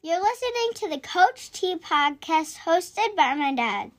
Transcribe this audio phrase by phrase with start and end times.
[0.00, 3.90] You're listening to the Coach T podcast hosted by my dad.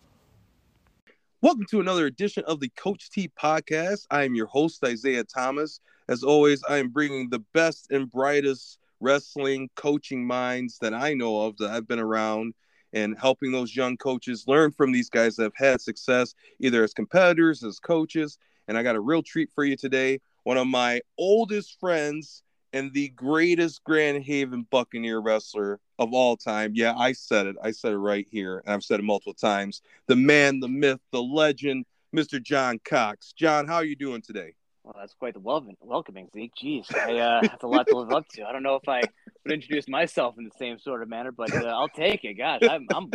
[1.41, 4.07] Welcome to another edition of the Coach T podcast.
[4.09, 5.81] I am your host, Isaiah Thomas.
[6.07, 11.41] As always, I am bringing the best and brightest wrestling coaching minds that I know
[11.41, 12.53] of that I've been around
[12.93, 16.93] and helping those young coaches learn from these guys that have had success either as
[16.93, 18.37] competitors, as coaches.
[18.69, 20.21] And I got a real treat for you today.
[20.43, 22.41] One of my oldest friends
[22.71, 26.71] and the greatest Grand Haven Buccaneer wrestler of all time.
[26.73, 27.57] Yeah, I said it.
[27.61, 28.63] I said it right here.
[28.65, 29.81] And I've said it multiple times.
[30.07, 31.85] The man, the myth, the legend,
[32.15, 32.41] Mr.
[32.41, 33.33] John Cox.
[33.33, 34.53] John, how are you doing today?
[34.89, 36.51] Well, that's quite the welcoming, welcoming Zeke.
[36.59, 38.43] Jeez, I uh, have a lot to live up to.
[38.43, 39.01] I don't know if I
[39.43, 42.33] would introduce myself in the same sort of manner, but uh, I'll take it.
[42.33, 43.11] God, I'm, I'm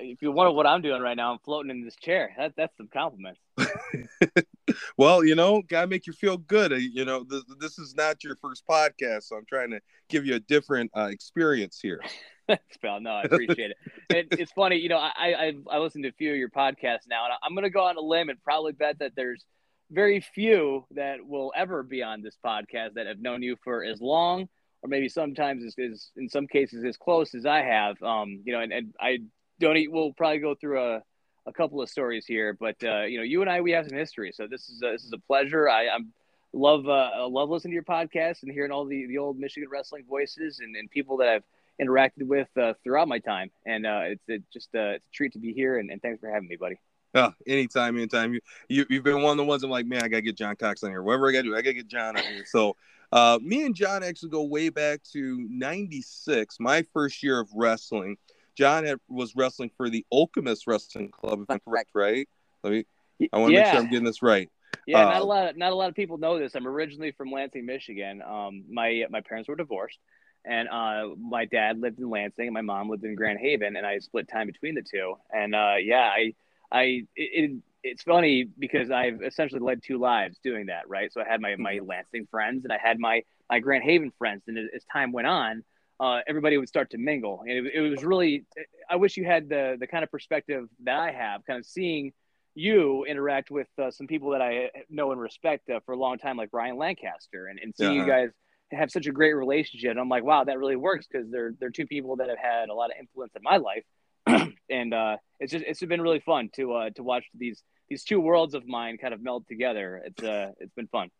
[0.00, 2.34] if you wonder what I'm doing right now, I'm floating in this chair.
[2.38, 3.42] That, that's some compliments.
[4.96, 6.72] well, you know, gotta make you feel good.
[6.72, 10.24] Uh, you know, this, this is not your first podcast, so I'm trying to give
[10.24, 12.00] you a different uh, experience here.
[12.72, 13.76] Spell, no, I appreciate it.
[14.08, 14.28] it.
[14.30, 17.26] It's funny, you know, I, I I listened to a few of your podcasts now,
[17.26, 19.44] and I'm gonna go on a limb and probably bet that there's
[19.90, 24.00] very few that will ever be on this podcast that have known you for as
[24.00, 24.48] long
[24.82, 28.00] or maybe sometimes as, as in some cases as close as I have.
[28.02, 29.18] Um, you know, and, and I
[29.60, 31.02] don't eat, we'll probably go through a,
[31.46, 33.96] a couple of stories here, but uh, you know, you and I, we have some
[33.96, 34.32] history.
[34.34, 35.68] So this is a, this is a pleasure.
[35.68, 36.12] I, I'm
[36.52, 40.04] love, uh, love listening to your podcast and hearing all the, the old Michigan wrestling
[40.08, 41.44] voices and, and people that I've
[41.80, 43.50] interacted with uh, throughout my time.
[43.64, 45.78] And uh, it's it just uh, it's a treat to be here.
[45.78, 46.78] And, and thanks for having me, buddy.
[47.16, 48.34] Oh, anytime, anytime.
[48.34, 50.54] You, you you've been one of the ones I'm like, man, I gotta get John
[50.54, 51.02] Cox on here.
[51.02, 52.44] Whatever I gotta do, I gotta get John on here.
[52.46, 52.76] So
[53.10, 58.18] uh, me and John actually go way back to '96, my first year of wrestling.
[58.54, 62.28] John had, was wrestling for the Okemos Wrestling Club, if I'm correct, right?
[62.62, 62.86] Let me.
[63.32, 63.62] I want to yeah.
[63.62, 64.50] make sure I'm getting this right.
[64.86, 65.48] Yeah, not a uh, lot.
[65.48, 66.54] Of, not a lot of people know this.
[66.54, 68.22] I'm originally from Lansing, Michigan.
[68.22, 69.98] Um, my my parents were divorced,
[70.44, 73.86] and uh, my dad lived in Lansing, and my mom lived in Grand Haven, and
[73.86, 75.14] I split time between the two.
[75.32, 76.34] And uh, yeah, I
[76.72, 77.50] I it, it,
[77.82, 81.12] it's funny because I've essentially led two lives doing that, right?
[81.12, 81.86] So I had my my mm-hmm.
[81.86, 85.62] Lansing friends, and I had my my Grand Haven friends, and as time went on,
[86.00, 88.44] uh, everybody would start to mingle, and it, it, was really.
[88.90, 92.12] I wish you had the the kind of perspective that I have, kind of seeing
[92.54, 96.18] you interact with uh, some people that I know and respect uh, for a long
[96.18, 98.30] time, like Brian Lancaster, and and seeing you guys
[98.72, 99.90] have such a great relationship.
[99.90, 102.68] And I'm like, wow, that really works because they're they're two people that have had
[102.68, 103.84] a lot of influence in my life
[104.70, 108.20] and uh, it's just it's been really fun to uh, to watch these these two
[108.20, 110.02] worlds of mine kind of meld together.
[110.04, 111.10] It's uh it's been fun.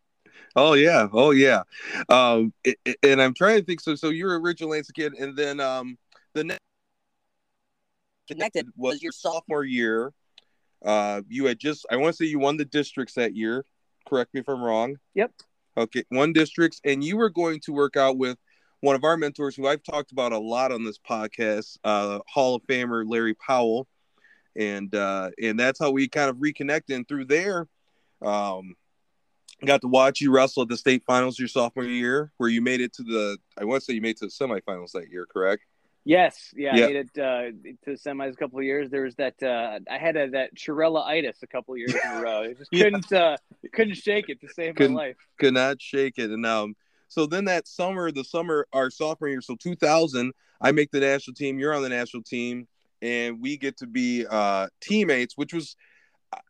[0.55, 1.63] Oh yeah, oh yeah,
[2.09, 3.79] um, it, it, and I'm trying to think.
[3.79, 5.97] So so you're originally a kid, and then um
[6.33, 6.61] the next
[8.27, 10.13] connected was your sophomore year.
[10.85, 13.65] Uh, you had just I want to say you won the districts that year.
[14.07, 14.97] Correct me if I'm wrong.
[15.15, 15.31] Yep.
[15.77, 18.37] Okay, one districts, and you were going to work out with
[18.81, 22.55] one of our mentors who I've talked about a lot on this podcast, uh, Hall
[22.55, 23.87] of Famer Larry Powell,
[24.55, 26.95] and uh, and that's how we kind of reconnected.
[26.95, 27.67] And through there,
[28.21, 28.75] um,
[29.65, 32.81] got to watch you wrestle at the state finals your sophomore year, where you made
[32.81, 35.25] it to the I want to say you made it to the semifinals that year,
[35.25, 35.63] correct?
[36.07, 36.71] Yes, yeah.
[36.71, 38.89] I made it uh, to the semis a couple of years.
[38.89, 42.21] There was that uh, I had a, that Chirella-itis a couple of years in a
[42.21, 42.43] row.
[42.43, 43.19] I just couldn't yeah.
[43.19, 43.37] uh,
[43.73, 45.17] couldn't shake it to save couldn't, my life.
[45.37, 46.77] Could not shake it, and um,
[47.07, 51.35] so then that summer, the summer, our sophomore year, so 2000, I make the national
[51.35, 51.59] team.
[51.59, 52.67] You're on the national team,
[53.01, 55.75] and we get to be uh, teammates, which was,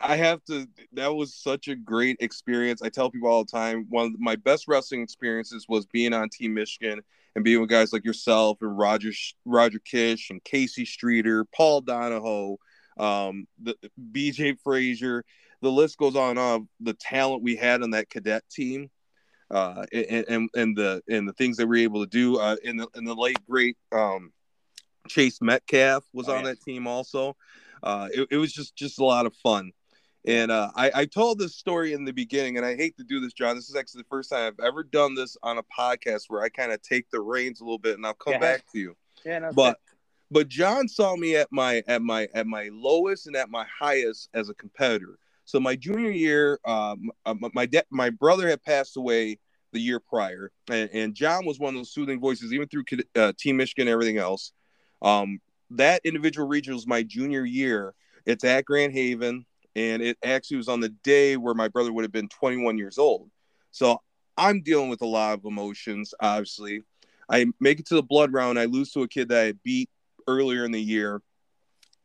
[0.01, 2.81] I have to, that was such a great experience.
[2.81, 6.29] I tell people all the time, one of my best wrestling experiences was being on
[6.29, 7.01] Team Michigan
[7.35, 9.12] and being with guys like yourself and Roger
[9.45, 12.57] Roger Kish and Casey Streeter, Paul Donahoe,
[12.97, 13.75] um, the
[14.12, 15.24] BJ Frazier.
[15.62, 16.69] The list goes on and on.
[16.79, 18.89] The talent we had on that cadet team
[19.51, 22.37] uh, and, and, and the and the things that we are able to do.
[22.37, 24.31] Uh, in the in the late great um,
[25.07, 26.51] Chase Metcalf was oh, on yeah.
[26.51, 27.35] that team also.
[27.83, 29.71] Uh, it, it was just just a lot of fun.
[30.25, 33.21] And uh, I, I told this story in the beginning, and I hate to do
[33.21, 33.55] this, John.
[33.55, 36.49] This is actually the first time I've ever done this on a podcast where I
[36.49, 38.39] kind of take the reins a little bit, and I'll come yeah.
[38.39, 38.97] back to you.
[39.25, 39.79] Yeah, no, but
[40.29, 44.29] but John saw me at my at my at my lowest and at my highest
[44.33, 45.17] as a competitor.
[45.47, 49.39] So my junior year, um, uh, my de- my brother had passed away
[49.71, 52.83] the year prior, and, and, John was one of those soothing voices, even through
[53.15, 54.51] uh, Team Michigan and everything else.
[55.01, 55.39] Um,
[55.71, 57.94] that individual region was my junior year.
[58.25, 62.03] It's at Grand Haven, and it actually was on the day where my brother would
[62.03, 63.29] have been 21 years old.
[63.71, 64.01] So
[64.35, 66.13] I'm dealing with a lot of emotions.
[66.19, 66.81] Obviously,
[67.29, 68.59] I make it to the blood round.
[68.59, 69.89] I lose to a kid that I beat
[70.27, 71.21] earlier in the year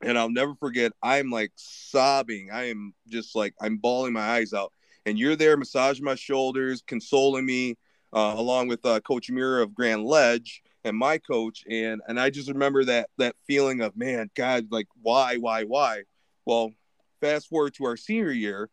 [0.03, 0.93] and I'll never forget.
[1.03, 2.51] I'm like sobbing.
[2.53, 4.73] I am just like I'm bawling my eyes out,
[5.07, 7.77] and you're there massaging my shoulders, consoling me,
[8.13, 12.31] uh, along with uh, Coach Muir of Grand Ledge, and my coach, and and I
[12.31, 16.03] just remember that that feeling of man, God, like why, why, why?
[16.45, 16.73] Well,
[17.21, 18.69] fast forward to our senior year,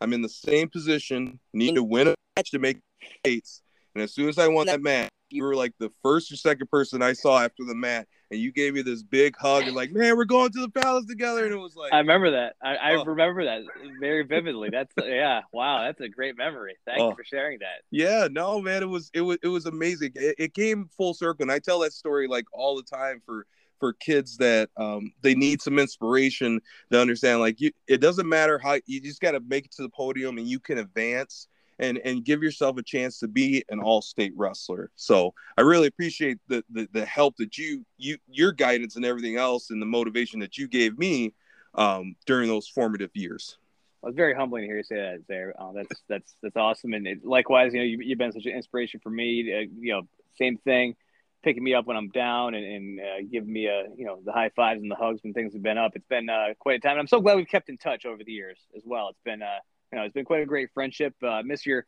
[0.00, 2.80] I'm in the same position, need to win a match to make
[3.20, 3.62] states,
[3.94, 6.68] and as soon as I won that match, you were like the first or second
[6.70, 9.92] person I saw after the match, and you gave me this big hug and like,
[9.92, 12.54] man, we're going to the palace together, and it was like, I remember that.
[12.62, 13.04] I, I Oh.
[13.04, 13.62] remember that
[14.00, 14.70] very vividly.
[14.70, 16.76] That's yeah, wow, that's a great memory.
[16.86, 17.10] Thank Oh.
[17.10, 17.82] you for sharing that.
[17.90, 20.12] Yeah, no, man, it was it was it was amazing.
[20.14, 23.46] It, it came full circle, and I tell that story like all the time for
[23.80, 26.60] for kids that um they need some inspiration
[26.92, 27.40] to understand.
[27.40, 30.38] Like you, it doesn't matter how you just got to make it to the podium,
[30.38, 31.48] and you can advance
[31.78, 34.90] and and give yourself a chance to be an all state wrestler.
[34.96, 39.36] So I really appreciate the, the the help that you you your guidance and everything
[39.36, 41.34] else, and the motivation that you gave me
[41.74, 43.58] um during those formative years.
[44.04, 45.20] Well, it's very humbling to hear you say that.
[45.28, 46.92] There, uh, that's that's that's awesome.
[46.92, 49.40] And it, likewise, you know, you, you've been such an inspiration for me.
[49.50, 50.02] Uh, you know,
[50.36, 50.94] same thing,
[51.42, 54.32] picking me up when I'm down and, and uh, giving me a you know the
[54.32, 55.92] high fives and the hugs when things have been up.
[55.94, 58.22] It's been uh, quite a time, and I'm so glad we've kept in touch over
[58.22, 59.08] the years as well.
[59.08, 59.60] It's been uh,
[59.94, 61.14] you know, it's been quite a great friendship.
[61.22, 61.86] Uh, miss your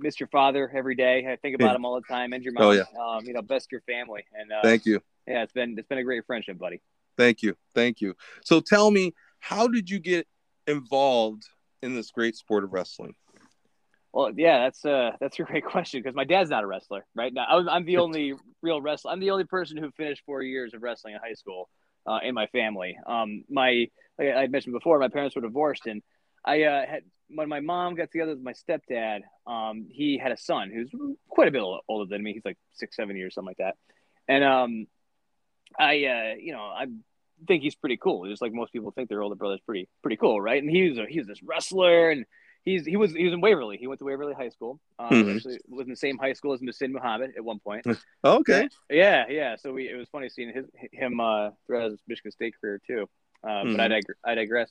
[0.00, 1.26] miss your father every day.
[1.26, 2.64] I think about him all the time, and your mom.
[2.64, 2.82] Oh, yeah.
[3.00, 4.24] Um, you know, best your family.
[4.38, 5.00] And uh, Thank you.
[5.26, 6.82] yeah, it's been it's been a great friendship, buddy.
[7.16, 7.56] Thank you.
[7.74, 8.14] Thank you.
[8.44, 10.26] So tell me, how did you get
[10.66, 11.44] involved
[11.82, 13.14] in this great sport of wrestling?
[14.12, 17.32] Well, yeah, that's uh that's a great question because my dad's not a wrestler, right?
[17.32, 19.12] Now I'm, I'm the only real wrestler.
[19.12, 21.70] I'm the only person who finished four years of wrestling in high school
[22.06, 22.98] uh, in my family.
[23.06, 23.86] Um, my
[24.18, 26.02] like I mentioned before, my parents were divorced, and
[26.48, 29.20] I uh, had when my mom got together with my stepdad.
[29.46, 30.90] Um, he had a son who's
[31.28, 32.32] quite a bit older than me.
[32.32, 33.76] He's like six, seven years, something like that.
[34.26, 34.86] And um,
[35.78, 36.86] I, uh, you know, I
[37.46, 38.26] think he's pretty cool.
[38.28, 40.62] Just like most people think their older brother's pretty pretty cool, right?
[40.62, 42.24] And he was a, he was this wrestler, and
[42.64, 43.76] he's he was he was in Waverly.
[43.76, 44.80] He went to Waverly High School.
[44.98, 45.34] Um, Mhm.
[45.36, 47.84] Actually, was in the same high school as Muhsin Muhammad at one point.
[48.24, 48.68] Okay.
[48.90, 49.56] Yeah, yeah.
[49.56, 53.02] So we it was funny seeing his him uh, throughout his Michigan State career too.
[53.44, 54.70] Uh, But I, dig- I digress.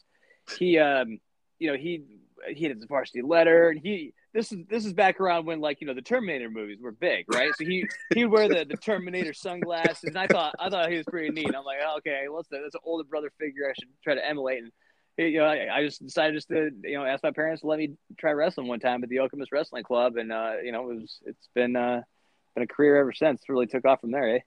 [0.58, 1.20] He, um,
[1.60, 2.04] you know, he
[2.50, 5.82] he had his varsity letter, and he this is this is back around when like
[5.82, 7.52] you know the Terminator movies were big, right?
[7.58, 10.98] So he he would wear the, the Terminator sunglasses, and I thought I thought he
[10.98, 11.48] was pretty neat.
[11.56, 12.60] I'm like, oh, okay, what's that?
[12.64, 14.64] That's an older brother figure I should try to emulate.
[14.64, 14.72] And
[15.18, 17.80] you know, I, I just decided just to you know ask my parents to let
[17.80, 20.96] me try wrestling one time at the Okemos Wrestling Club, and uh, you know it
[21.00, 22.02] was it's been uh
[22.54, 23.42] been a career ever since.
[23.42, 24.40] It really took off from there, eh?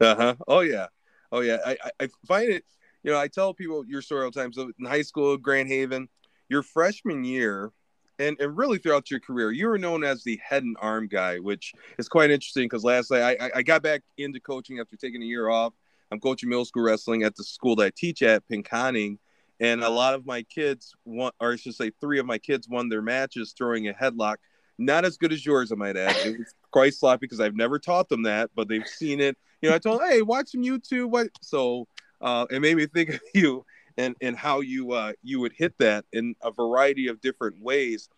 [0.00, 0.34] Uh huh.
[0.46, 0.86] Oh yeah.
[1.30, 1.58] Oh yeah.
[1.64, 2.64] I I find it.
[3.02, 4.52] You know, I tell people your story all the time.
[4.52, 6.08] So in high school, Grand Haven,
[6.52, 7.72] your freshman year,
[8.18, 11.38] and and really throughout your career, you were known as the head and arm guy,
[11.38, 15.22] which is quite interesting because last night I, I got back into coaching after taking
[15.22, 15.72] a year off.
[16.12, 19.16] I'm coaching middle school wrestling at the school that I teach at, Pinconning,
[19.60, 22.68] and a lot of my kids won, or I should say, three of my kids
[22.68, 24.36] won their matches throwing a headlock.
[24.76, 26.14] Not as good as yours, I might add.
[26.26, 29.38] It was quite sloppy because I've never taught them that, but they've seen it.
[29.62, 31.08] You know, I told them, hey, watch some YouTube.
[31.08, 31.28] What?
[31.40, 31.88] So
[32.20, 33.64] uh, it made me think of you
[33.96, 38.08] and and how you uh, you would hit that in a variety of different ways.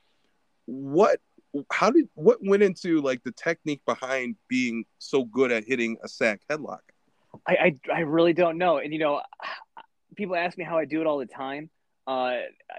[0.67, 1.21] What?
[1.73, 6.09] How did what went into like the technique behind being so good at hitting a
[6.09, 6.81] sack headlock?
[7.47, 8.79] I, I, I really don't know.
[8.79, 9.23] And, you know,
[10.17, 11.71] people ask me how I do it all the time.
[12.07, 12.39] Uh,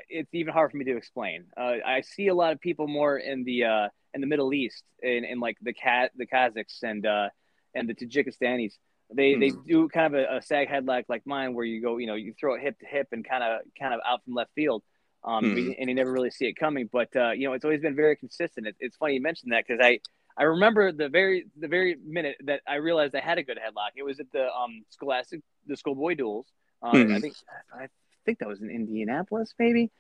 [0.10, 1.46] it's even hard for me to explain.
[1.58, 4.84] Uh, I see a lot of people more in the uh, in the Middle East,
[5.02, 7.30] in, in like the cat the Kazakhs and uh,
[7.74, 8.74] and the Tajikistanis.
[9.14, 12.08] They they do kind of a, a sag headlock like mine, where you go, you
[12.08, 14.52] know, you throw it hip to hip and kind of kind of out from left
[14.56, 14.84] field,
[15.24, 15.72] um, Hmm.
[15.80, 16.90] and you never really see it coming.
[16.92, 18.68] But uh, you know, it's always been very consistent.
[18.68, 20.00] It, it's funny you mentioned that because I
[20.38, 23.92] I remember the very the very minute that I realized I had a good headlock.
[23.96, 26.48] It was at the um Scholastic the Schoolboy duels.
[26.82, 27.16] Uh, Mhm.
[27.16, 27.36] I think
[27.74, 27.88] I
[28.26, 29.92] think that was in Indianapolis, maybe.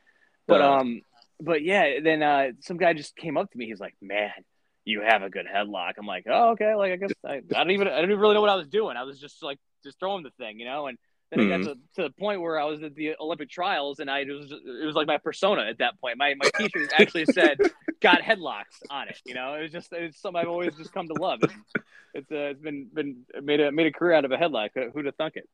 [0.48, 0.80] But Wow.
[0.80, 1.02] um,
[1.40, 3.66] but yeah, then uh, some guy just came up to me.
[3.68, 4.32] He's like, "Man,
[4.86, 7.72] you have a good headlock." I'm like, "Oh, okay." Like I guess I, I don't
[7.72, 8.98] even I didn't really know what I was doing.
[8.98, 10.88] I was just like just throwing the thing, you know.
[10.88, 10.98] And
[11.32, 14.10] then it got to, to the point where I was at the Olympic trials, and
[14.10, 16.18] I it was it was like my persona at that point.
[16.18, 17.58] My my T-shirt actually said
[18.01, 19.20] "Got headlocks" on it.
[19.25, 21.39] You know, it was just it's something I've always just come to love.
[21.44, 21.54] It's
[22.13, 24.70] it's, uh, it's been been made a made a career out of a headlock.
[24.94, 25.50] Who'd have thunk it?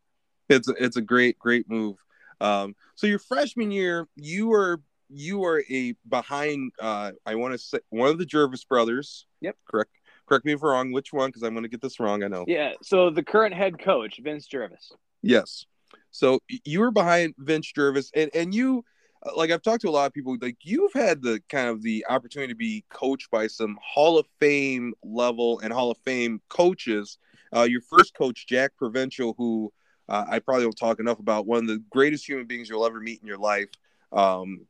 [0.51, 1.97] it's a, it's a great great move.
[2.39, 4.81] Um, so your freshman year, you were
[5.13, 6.71] you are a behind.
[6.79, 9.25] Uh, I want to say one of the Jervis brothers.
[9.41, 9.55] Yep.
[9.69, 9.91] Correct.
[10.27, 10.91] Correct me if I'm wrong.
[10.91, 11.29] Which one?
[11.29, 12.23] Because I'm going to get this wrong.
[12.23, 12.45] I know.
[12.47, 12.73] Yeah.
[12.81, 14.93] So the current head coach, Vince Jervis.
[15.21, 15.65] Yes.
[16.11, 18.83] So you were behind Vince Jervis, and and you,
[19.25, 21.81] uh, like I've talked to a lot of people, like you've had the kind of
[21.81, 26.41] the opportunity to be coached by some Hall of Fame level and Hall of Fame
[26.49, 27.17] coaches.
[27.53, 29.71] Uh, your first coach, Jack Provenzel, who
[30.07, 32.99] uh, I probably don't talk enough about, one of the greatest human beings you'll ever
[32.99, 33.69] meet in your life.
[34.11, 34.65] Um,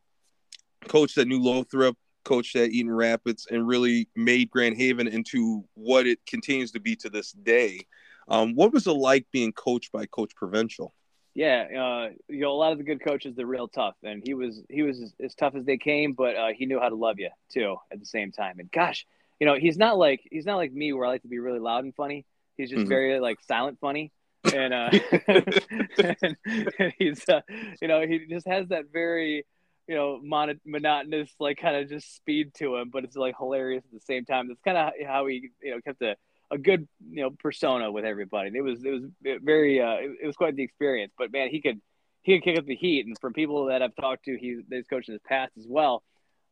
[0.88, 6.08] coached at New Lothrop, coached at Eaton Rapids, and really made Grand Haven into what
[6.08, 7.82] it continues to be to this day.
[8.28, 10.92] Um, what was it like being coached by Coach Provenzel?
[11.34, 14.34] Yeah, uh, you know, a lot of the good coaches they're real tough, and he
[14.34, 16.96] was he was as, as tough as they came, but uh, he knew how to
[16.96, 18.60] love you too at the same time.
[18.60, 19.06] And gosh,
[19.40, 21.60] you know, he's not like he's not like me where I like to be really
[21.60, 22.26] loud and funny.
[22.58, 22.90] He's just mm-hmm.
[22.90, 24.12] very like silent funny,
[24.54, 24.90] and, uh,
[25.28, 26.38] and,
[26.80, 27.42] and he's uh,
[27.82, 29.46] you know he just has that very
[29.88, 33.84] you know mon- monotonous like kind of just speed to him, but it's like hilarious
[33.86, 34.48] at the same time.
[34.48, 36.16] That's kind of how he you know kept a
[36.52, 38.48] a good you know persona with everybody.
[38.48, 39.04] And it was it was
[39.42, 41.14] very uh, it, it, was quite the experience.
[41.18, 41.82] But man, he could
[42.22, 43.06] he could kick up the heat.
[43.06, 46.04] And from people that I've talked to, he's he's coached in his past as well.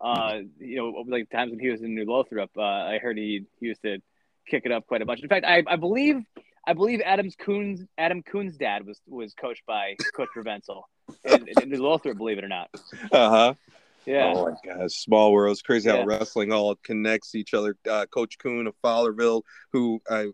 [0.01, 3.45] Uh, you know, like times when he was in New Lothrop, uh, I heard he
[3.59, 3.99] he used to
[4.47, 5.21] kick it up quite a bunch.
[5.21, 6.23] In fact, I, I believe
[6.65, 10.83] I believe Adam's Coons Adam Coon's dad was was coached by Coach Provenzel
[11.23, 12.69] in, in New Lothrop, believe it or not.
[13.11, 13.53] Uh huh.
[14.05, 14.33] Yeah.
[14.35, 15.51] Oh my gosh, small world.
[15.51, 17.77] It's crazy how wrestling all connects each other.
[17.89, 20.31] Uh, Coach Coon of Fowlerville, who I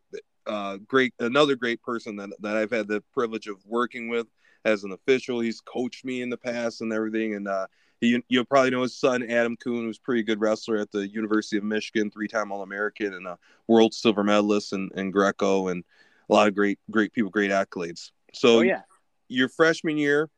[0.48, 4.27] uh, great another great person that that I've had the privilege of working with
[4.63, 5.39] as an official.
[5.39, 7.67] He's coached me in the past and everything, and uh,
[8.01, 11.08] he you'll probably know his son Adam Coon, who's a pretty good wrestler at the
[11.08, 15.67] University of Michigan, three time All American and a world silver medalist in, in Greco,
[15.70, 15.84] and
[16.29, 18.12] a lot of great great people, great accolades.
[18.34, 18.82] So oh, yeah.
[19.27, 20.29] your freshman year,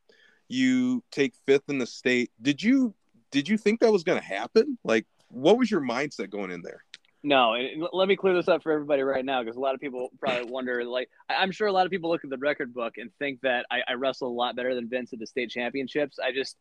[0.49, 2.31] you take fifth in the state.
[2.41, 2.93] Did you
[3.31, 4.77] did you think that was going to happen?
[4.83, 6.83] Like, what was your mindset going in there?
[7.23, 9.81] No, and let me clear this up for everybody right now because a lot of
[9.81, 10.85] people probably wonder.
[10.85, 13.65] Like, I'm sure a lot of people look at the record book and think that
[13.69, 16.19] I, I wrestle a lot better than Vince at the state championships.
[16.23, 16.55] I just,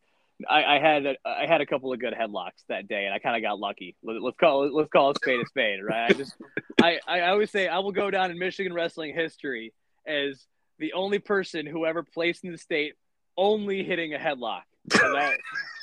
[0.49, 3.19] I, I had, a, I had a couple of good headlocks that day, and I
[3.19, 3.95] kind of got lucky.
[4.03, 6.11] Let, us call, it let's call a spade a spade, right?
[6.11, 6.35] I just,
[6.81, 9.73] I, I always say I will go down in Michigan wrestling history
[10.05, 10.45] as
[10.79, 12.95] the only person who ever placed in the state
[13.37, 14.61] only hitting a headlock.
[14.89, 15.37] That,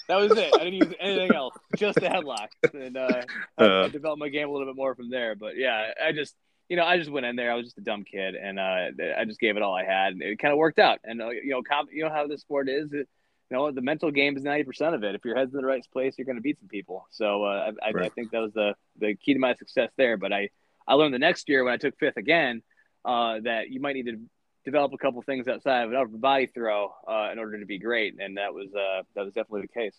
[0.08, 0.54] that was it.
[0.54, 3.22] I didn't use anything else, just a headlock, and uh,
[3.56, 5.34] I, uh, I, developed my game a little bit more from there.
[5.34, 6.34] But yeah, I just
[6.68, 7.50] you know I just went in there.
[7.50, 10.12] I was just a dumb kid, and uh, I just gave it all I had,
[10.12, 10.98] and it kind of worked out.
[11.04, 12.92] And uh, you know, comp- you know how this sport is.
[12.92, 13.08] It,
[13.50, 15.14] you know, the mental game is ninety percent of it.
[15.14, 17.06] If your head's in the right place, you're going to beat some people.
[17.10, 18.06] So uh, I, right.
[18.06, 20.16] I, think that was the the key to my success there.
[20.16, 20.50] But I
[20.86, 22.62] I learned the next year when I took fifth again
[23.04, 24.20] uh, that you might need to
[24.64, 27.78] develop a couple things outside of an upper body throw uh, in order to be
[27.78, 29.96] great, and that was uh, that was definitely the case.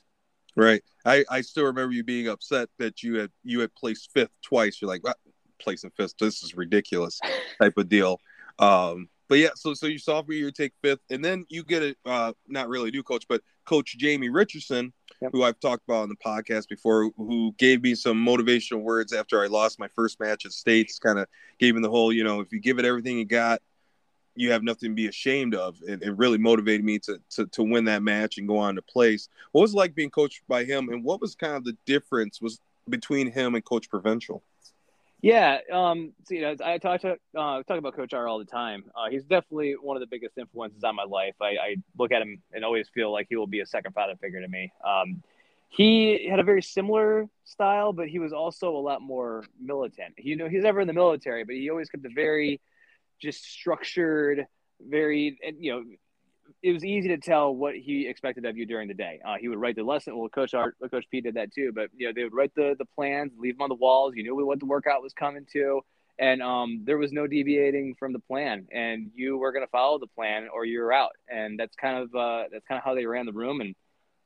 [0.58, 0.82] Right.
[1.06, 4.82] I, I still remember you being upset that you had you had placed fifth twice.
[4.82, 5.18] You're like, what?
[5.60, 7.20] placing fifth, this is ridiculous,
[7.62, 8.20] type of deal.
[8.60, 11.82] Um, but yeah, so so you sophomore year, you take fifth, and then you get
[11.82, 15.32] a uh, not really a new coach, but Coach Jamie Richardson, yep.
[15.34, 19.44] who I've talked about on the podcast before, who gave me some motivational words after
[19.44, 21.00] I lost my first match at States.
[21.00, 21.28] Kind of
[21.60, 23.62] gave me the whole, you know, if you give it everything you got,
[24.36, 25.78] you have nothing to be ashamed of.
[25.88, 28.82] It, it really motivated me to, to to win that match and go on to
[28.82, 29.30] place.
[29.52, 32.42] What was it like being coached by him, and what was kind of the difference
[32.42, 34.42] was between him and Coach Provenzel?
[35.22, 38.46] Yeah, um, so, you know, I talk to uh, talk about Coach R all the
[38.46, 38.84] time.
[38.96, 41.34] Uh, he's definitely one of the biggest influences on my life.
[41.42, 44.14] I, I, look at him and always feel like he will be a second father
[44.22, 44.72] figure to me.
[44.86, 45.24] Um,
[45.70, 50.14] he had a very similar style, but he was also a lot more militant.
[50.18, 52.62] You know, he's never in the military, but he always kept a very
[53.20, 54.46] just structured,
[54.82, 55.84] very, you know,
[56.62, 59.20] it was easy to tell what he expected of you during the day.
[59.26, 60.18] Uh, he would write the lesson.
[60.18, 61.72] Well, Coach R, Coach P did that too.
[61.74, 64.14] But you know, they would write the the plans, leave them on the walls.
[64.16, 65.82] You knew what the workout was coming to,
[66.20, 68.68] and um, there was no deviating from the plan.
[68.72, 71.12] And you were going to follow the plan, or you were out.
[71.28, 73.76] And that's kind of uh, that's kind of how they ran the room, and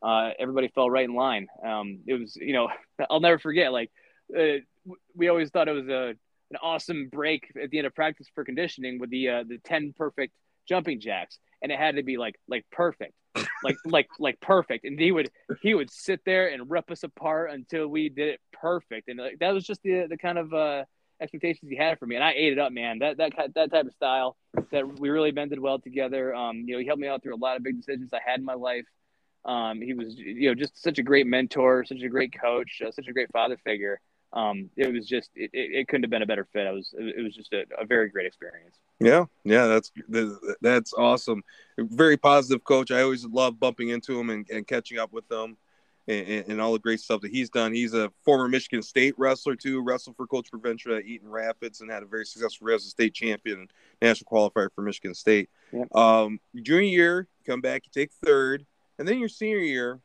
[0.01, 1.47] uh, everybody fell right in line.
[1.63, 2.69] Um, it was, you know,
[3.09, 3.71] I'll never forget.
[3.71, 3.91] Like
[4.37, 4.59] uh,
[5.15, 6.15] we always thought it was a
[6.51, 9.93] an awesome break at the end of practice for conditioning with the uh, the ten
[9.95, 10.33] perfect
[10.67, 13.13] jumping jacks, and it had to be like like perfect,
[13.63, 14.85] like like like perfect.
[14.85, 15.29] And he would
[15.61, 19.39] he would sit there and rip us apart until we did it perfect, and like,
[19.39, 20.83] that was just the the kind of uh,
[21.21, 22.99] expectations he had for me, and I ate it up, man.
[22.99, 24.37] That that that type of style
[24.71, 26.33] that we really bended well together.
[26.33, 28.39] Um, you know, he helped me out through a lot of big decisions I had
[28.39, 28.85] in my life.
[29.45, 32.91] Um, he was, you know, just such a great mentor, such a great coach, uh,
[32.91, 34.01] such a great father figure
[34.33, 36.67] um, it was just it, it, couldn't have been a better fit.
[36.67, 38.75] It was it was just a, a very great experience.
[38.99, 39.91] Yeah, yeah, that's
[40.61, 41.41] that's awesome.
[41.79, 42.91] Very positive coach.
[42.91, 45.57] I always love bumping into him and, and catching up with him.
[46.07, 47.71] And, and, all the great stuff that he's done.
[47.71, 49.83] He's a former Michigan State wrestler too.
[49.83, 53.59] Wrestled for Coach Provenzel at Eaton Rapids and had a very successful a state champion,
[53.59, 55.51] and national qualifier for Michigan State.
[55.71, 55.95] Yep.
[55.95, 58.65] Um, junior year, you come back, you take third,
[58.97, 59.99] and then your senior year,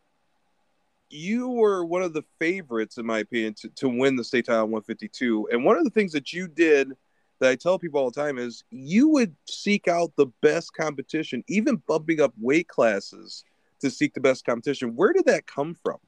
[1.11, 4.65] you were one of the favorites, in my opinion, to, to win the state title
[4.65, 5.49] 152.
[5.53, 6.93] And one of the things that you did
[7.41, 11.45] that I tell people all the time is you would seek out the best competition,
[11.49, 13.45] even bumping up weight classes
[13.81, 14.97] to seek the best competition.
[14.97, 15.99] Where did that come from?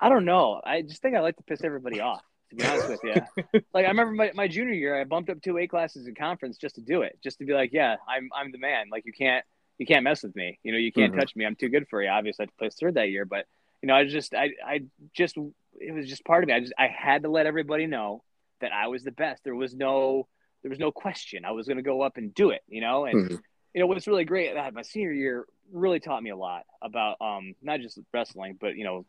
[0.00, 0.60] I don't know.
[0.64, 2.22] I just think I like to piss everybody off.
[2.50, 3.14] To be honest with you,
[3.74, 6.56] like I remember my, my junior year, I bumped up two weight classes in conference
[6.56, 8.86] just to do it, just to be like, yeah, I'm I'm the man.
[8.90, 9.44] Like you can't
[9.76, 10.58] you can't mess with me.
[10.62, 11.18] You know, you can't Mhm.
[11.18, 11.44] touch me.
[11.44, 12.08] I'm too good for you.
[12.08, 13.44] Obviously, I had to place third that year, but
[13.82, 14.82] you know, I just I I
[15.14, 15.36] just
[15.80, 16.54] it was just part of me.
[16.54, 18.22] I just I had to let everybody know
[18.60, 19.44] that I was the best.
[19.44, 20.26] There was no
[20.62, 21.44] there was no question.
[21.44, 22.62] I was going to go up and do it.
[22.68, 23.40] You know, and Mhm.
[23.74, 27.20] you know what's really great that my senior year really taught me a lot about
[27.20, 29.04] um not just wrestling but you know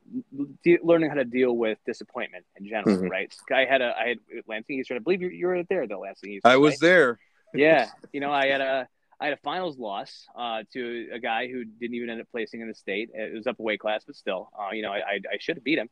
[0.62, 3.10] de- learning how to deal with disappointment in general Mhm.
[3.10, 6.02] right i had a i had lansing eastern i believe you, you were there though
[6.02, 6.80] lansing eastern I was right?
[6.82, 7.20] there.
[7.54, 11.48] yeah you know i had a i had a finals loss uh to a guy
[11.48, 13.10] who didn't even end up placing in the state.
[13.14, 15.58] It was up a weight class but still uh you know i i, I should
[15.58, 15.90] have beat him.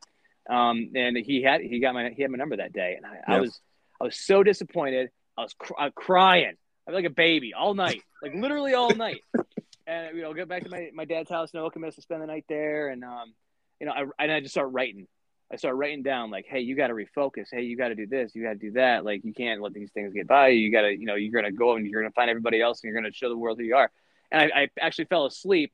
[0.48, 3.36] Um and he had he got my he had my number that day and i,
[3.36, 3.60] I was
[4.00, 5.10] i was so disappointed.
[5.36, 6.54] I was cr- uh, crying.
[6.86, 9.22] I was like a baby all night like literally all night.
[9.86, 12.20] And you know get back to my, my dad's house I'll in Okemos to spend
[12.20, 13.32] the night there and um
[13.80, 15.06] you know I and I just start writing
[15.50, 18.06] I start writing down like hey you got to refocus hey you got to do
[18.06, 20.60] this you got to do that like you can't let these things get by you
[20.60, 22.92] you got to you know you're gonna go and you're gonna find everybody else and
[22.92, 23.90] you're gonna show the world who you are
[24.30, 25.72] and I, I actually fell asleep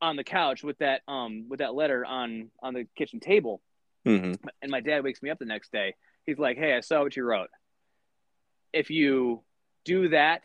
[0.00, 3.62] on the couch with that um with that letter on on the kitchen table
[4.04, 5.94] hmm and my dad wakes me up the next day.
[6.26, 7.50] He's like, "Hey, I saw what you wrote.
[8.72, 9.42] If you
[9.84, 10.42] do that,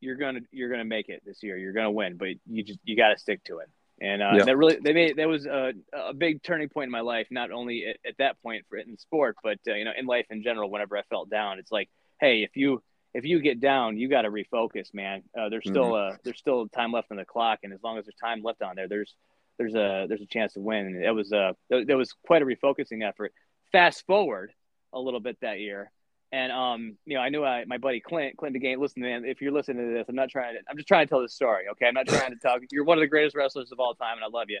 [0.00, 1.56] you're gonna you're gonna make it this year.
[1.56, 3.68] You're gonna win, but you just you got to stick to it."
[4.00, 4.44] And uh, Yeah.
[4.44, 7.28] that really they made that was a, a big turning point in my life.
[7.30, 10.26] Not only at, at that point for in sport, but uh, you know in life
[10.30, 10.70] in general.
[10.70, 11.88] Whenever I felt down, it's like,
[12.20, 12.82] hey, if you
[13.14, 15.22] if you get down, you got to refocus, man.
[15.38, 18.04] Uh, there's still uh, there's still time left on the clock, and as long as
[18.04, 19.14] there's time left on there, there's
[19.58, 20.84] there's a there's a chance to win.
[20.86, 23.32] And it was uh there was quite a refocusing effort.
[23.72, 24.52] Fast forward
[24.92, 25.90] a little bit that year,
[26.32, 28.78] and um you know I knew I, my buddy Clint Clint DeGane.
[28.78, 30.60] Listen, man, if you're listening to this, I'm not trying to.
[30.68, 31.64] I'm just trying to tell this story.
[31.72, 32.60] Okay, I'm not trying to talk.
[32.70, 34.58] You're one of the greatest wrestlers of all time, and I love you.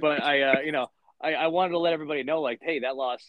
[0.00, 0.88] But I uh you know
[1.22, 3.24] I, I wanted to let everybody know like hey that loss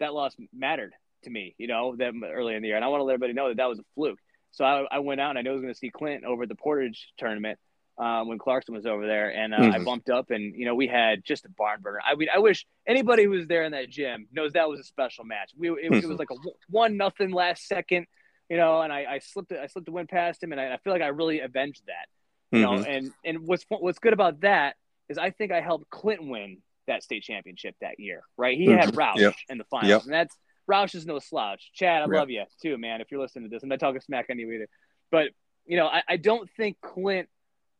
[0.00, 0.92] that loss mattered
[1.24, 1.54] to me.
[1.58, 3.58] You know that early in the year, and I want to let everybody know that
[3.58, 4.18] that was a fluke.
[4.52, 6.44] So I, I went out and I knew I was going to see Clint over
[6.44, 7.58] at the Portage tournament
[7.98, 9.84] um, when Clarkson was over there, and uh, I Mhm.
[9.84, 12.00] bumped up, and you know we had just a barn burner.
[12.04, 14.84] I mean, I wish anybody who was there in that gym knows that was a
[14.84, 15.52] special match.
[15.56, 16.36] We it, it was like a
[16.68, 18.06] one nothing last second,
[18.50, 20.76] you know, and I, I slipped I slipped the win past him, and I, I
[20.78, 22.08] feel like I really avenged that,
[22.52, 22.72] you know.
[22.72, 22.86] Mhm.
[22.88, 24.76] And and what's what's good about that
[25.08, 28.56] is I think I helped Clint win that state championship that year, right?
[28.58, 28.94] He had Mhm.
[28.96, 29.34] Roush Yep.
[29.48, 30.02] in the finals, Yep.
[30.04, 30.36] and that's
[30.70, 31.70] Roush is no slouch.
[31.72, 32.10] Chad, I Yep.
[32.10, 33.00] love you too, man.
[33.00, 34.68] If you're listening to this, I'm not talking smack on you either,
[35.10, 35.30] but
[35.64, 37.28] you know, I, I don't think Clint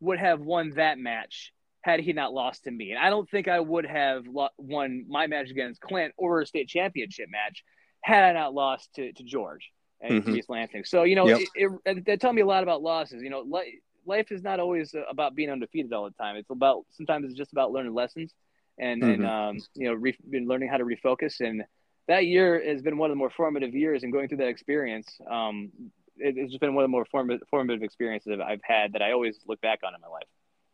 [0.01, 2.91] would have won that match had he not lost to me.
[2.91, 4.25] And I don't think I would have
[4.59, 7.63] won my match against Clint or a state championship match
[8.01, 10.37] had I not lost to, to George and Mhm.
[10.37, 10.85] East Lansing.
[10.85, 11.41] So, you know, Yep.
[11.55, 13.23] it, it, that taught me a lot about losses.
[13.23, 16.37] You know, li- life is not always about being undefeated all the time.
[16.37, 18.35] It's about, sometimes it's just about learning lessons
[18.79, 19.29] and, and Mhm.
[19.29, 21.41] um, you know, re- been learning how to refocus.
[21.41, 21.65] And
[22.09, 25.19] that year has been one of the more formative years and going through that experience.
[25.29, 25.71] Um,
[26.19, 29.39] it's just been one of the more formative, formative experiences I've had that I always
[29.47, 30.27] look back on in my life.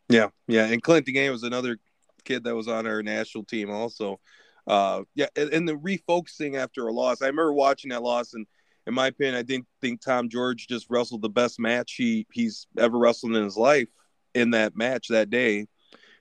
[0.09, 1.79] Yeah, yeah, and Clint DeGane was another
[2.25, 4.21] kid that was on our national team also.
[4.67, 7.23] Uh, yeah, and, and the refocusing after a loss.
[7.23, 8.47] I remember watching that loss, and
[8.87, 12.67] in my opinion, I didn't think Tom George just wrestled the best match he he's
[12.79, 13.89] ever wrestled in his life
[14.35, 15.67] in that match that day.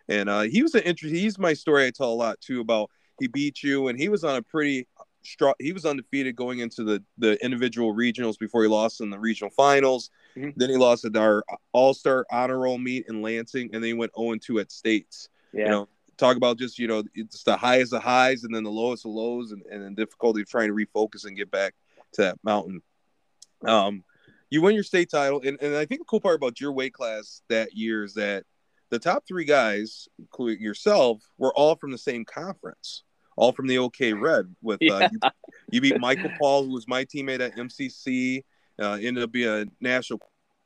[0.07, 1.19] And uh, he was an interesting.
[1.19, 4.23] He's my story I tell a lot too about he beat you, and he was
[4.23, 4.87] on a pretty
[5.23, 5.53] strong.
[5.59, 9.51] He was undefeated going into the the individual regionals before he lost in the regional
[9.51, 10.09] finals.
[10.35, 10.53] Mhm.
[10.55, 13.93] Then he lost at our All Star Honor Roll meet in Lansing, and then he
[13.93, 15.29] went 0 2 at States.
[15.53, 15.65] Yeah.
[15.65, 18.71] You know, talk about just you know it's the highest of highs and then the
[18.71, 21.73] lowest of lows, and, and the difficulty of trying to refocus and get back
[22.13, 22.81] to that mountain.
[23.65, 24.03] Um,
[24.49, 26.93] you win your state title, and, and I think the cool part about your weight
[26.93, 28.43] class that year is that
[28.89, 33.03] the top three guys, including yourself, were all from the same conference,
[33.41, 34.55] all from the OK Red.
[34.61, 35.09] With uh, Yeah.
[35.11, 35.19] you,
[35.71, 38.43] you beat Michael Paul, who was my teammate at MCC,
[38.79, 40.19] uh, ended up being a national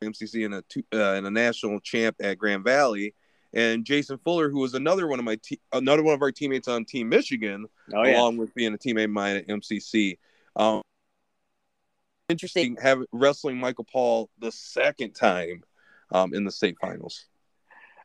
[0.03, 3.15] MCC and a two, uh, and a national champ at Grand Valley,
[3.53, 6.67] and Jason Fuller, who was another one of my te- another one of our teammates
[6.67, 8.17] on Team Michigan, Oh yeah.
[8.19, 10.17] along with being a teammate of mine at MCC.
[10.57, 10.81] Um,
[12.27, 15.63] interesting have wrestling Michael Paul the second time
[16.11, 17.25] um, in the state finals.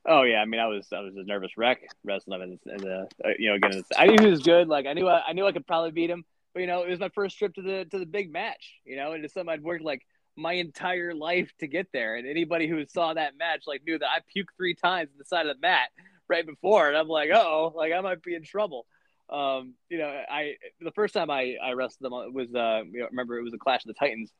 [0.06, 0.38] Oh yeah.
[0.38, 3.04] I mean, I was I was a nervous wreck wrestling him, and uh,
[3.38, 4.68] you know, again, I knew he was good.
[4.68, 6.90] Like I knew I, I knew I could probably beat him, but you know, it
[6.90, 8.80] was my first trip to the to the big match.
[8.84, 12.16] You know, and it's something I'd worked like my entire life to get there.
[12.16, 15.24] And anybody who saw that match like knew that I puked three times at the
[15.24, 15.90] side of the mat
[16.28, 18.86] right before, and I'm like, oh, like I might be in trouble.
[19.28, 23.06] Um, you know, I the first time I I wrestled him was uh, you know,
[23.10, 24.30] remember it was a Clash of the Titans.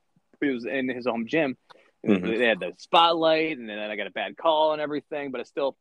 [0.41, 1.57] It was in his home gym.
[2.07, 2.39] Mhm.
[2.39, 5.45] They had the spotlight, and then I got a bad call and everything, but I
[5.45, 5.77] still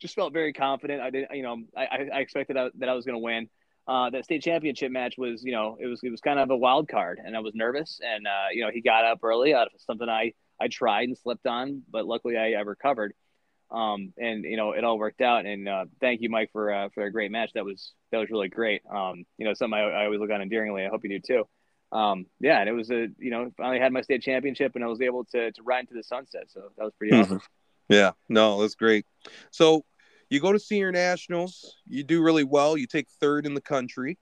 [0.00, 1.00] just felt very confident.
[1.02, 3.48] I did, you know, I, I expected that I was going to win.
[3.86, 6.56] uh, that state championship match was, you know, it was it was kind of a
[6.56, 8.00] wild card, and I was nervous.
[8.02, 11.18] And uh, you know, he got up early out of something I I tried and
[11.18, 13.12] slipped on, but luckily I, I recovered.
[13.70, 15.46] Um, and you know, it all worked out.
[15.46, 17.50] And uh, thank you, Mike, for uh, for a great match.
[17.54, 18.82] That was that was really great.
[18.90, 20.84] Um, you know, something I, I always look on endearingly.
[20.84, 21.48] I hope you do too.
[21.92, 24.86] Um, yeah, and it was a you know finally had my state championship, and I
[24.86, 26.44] was able to to ride into the sunset.
[26.48, 27.34] So that was pretty mm-hmm.
[27.34, 27.42] awesome.
[27.88, 29.04] Yeah, no, that's great.
[29.50, 29.84] So
[30.30, 32.76] you go to senior nationals, you do really well.
[32.76, 34.18] You take third in the country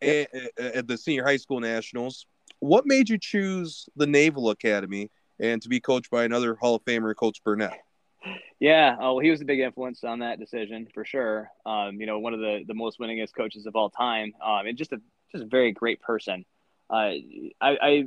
[0.00, 2.26] at, at the senior high school nationals.
[2.58, 6.84] What made you choose the Naval Academy and to be coached by another Hall of
[6.84, 7.78] Famer, Coach Burnett?
[8.58, 11.50] Yeah, oh, he was a big influence on that decision for sure.
[11.66, 14.78] Um, you know, one of the the most winningest coaches of all time, um, and
[14.78, 15.00] just a
[15.32, 16.44] just a very great person.
[16.90, 17.12] Uh,
[17.60, 18.04] I, I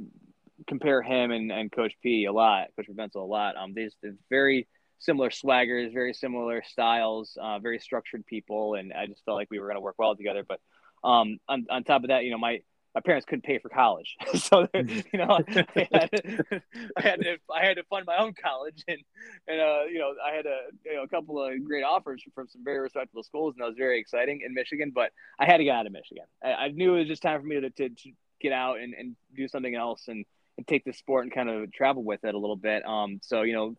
[0.68, 3.58] compare him and, and Coach P a lot, Coach Provenzel a lot.
[3.58, 3.98] Um, they just
[4.30, 4.68] very
[5.00, 9.60] similar swaggers, very similar styles, uh, very structured people, and I just felt like we
[9.60, 10.44] were going to work well together.
[10.48, 10.60] But
[11.04, 12.62] um, on, on top of that, you know, my
[12.94, 15.44] my parents couldn't pay for college, so you know, I
[15.92, 16.62] had, to,
[16.98, 19.00] I had to I had to fund my own college, and
[19.48, 22.48] and uh, you know, I had a you know a couple of great offers from
[22.48, 24.94] some very respectable schools, and that was very exciting in Michigan.
[24.96, 26.24] But I had to get out of Michigan.
[26.42, 28.94] I, I knew it was just time for me to, to, to get out and,
[28.94, 30.26] and do something else and,
[30.58, 32.86] and take the sport and kind of travel with it a little bit.
[32.86, 33.76] Um, so you know,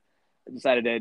[0.53, 1.01] decided to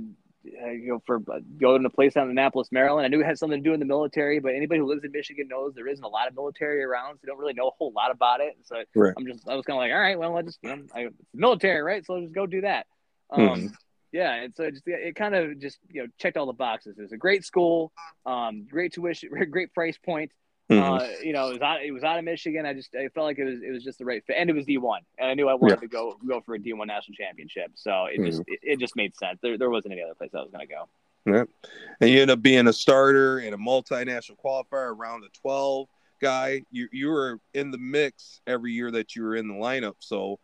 [0.63, 3.05] uh, you know, for uh, going to a place out in Annapolis, Maryland.
[3.05, 5.11] I knew it had something to do in the military, but anybody who lives in
[5.11, 7.71] Michigan knows there isn't a lot of military around, so they don't really know a
[7.77, 8.55] whole lot about it.
[8.63, 9.13] So right.
[9.17, 10.99] I'm just, I was kind of like, all right, well, I just, you know, I,
[11.05, 12.05] it's military, right?
[12.05, 12.85] So I'll just go do that.
[13.31, 13.67] Um, mm-hmm.
[14.11, 16.95] Yeah, and so it just it kind of just you know checked all the boxes.
[16.97, 17.91] It's a great school,
[18.25, 20.31] um, great tuition, great price point.
[20.69, 20.93] Mm-hmm.
[20.93, 21.83] Uh, you know, it was out.
[21.83, 22.65] It was out of Michigan.
[22.65, 24.53] I just I felt like it was it was just the right fit, and it
[24.53, 25.81] was D one, and I knew I wanted yeah.
[25.81, 27.71] to go go for a D one national championship.
[27.75, 28.25] So it mm-hmm.
[28.25, 29.39] just it, it, just made sense.
[29.43, 30.87] There there wasn't any other place I was going to go.
[31.27, 31.43] Yeah,
[32.01, 35.87] and you end up being a starter and a multinational qualifier, around the twelve
[36.19, 36.63] guy.
[36.71, 39.95] You you were in the mix every year that you were in the lineup.
[39.99, 40.39] So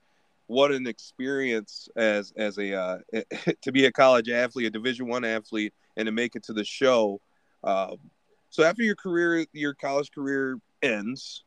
[0.46, 2.98] what an experience as as a uh,
[3.64, 6.66] to be a college athlete, a Division one athlete, and to make it to the
[6.66, 7.22] show.
[7.64, 7.96] Uh,
[8.52, 11.44] so after your career, your college career ends,